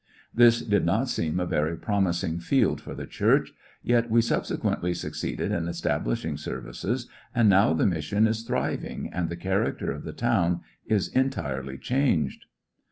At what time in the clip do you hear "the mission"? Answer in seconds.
7.75-8.25